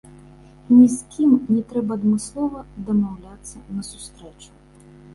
Ні 0.75 0.85
з 0.93 0.97
кім 1.17 1.35
не 1.53 1.59
трэба 1.73 1.99
адмыслова 2.01 2.65
дамаўляцца 2.91 3.57
на 3.75 3.81
сустрэчу. 3.95 4.51